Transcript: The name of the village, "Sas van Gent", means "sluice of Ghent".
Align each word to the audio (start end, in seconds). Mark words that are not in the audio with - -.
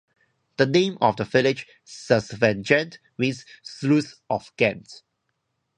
The 0.57 0.65
name 0.65 0.97
of 0.99 1.17
the 1.17 1.25
village, 1.25 1.67
"Sas 1.83 2.31
van 2.31 2.63
Gent", 2.63 2.97
means 3.19 3.45
"sluice 3.61 4.15
of 4.31 4.51
Ghent". 4.57 5.03